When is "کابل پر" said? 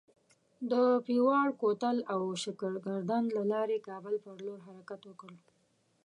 3.89-4.35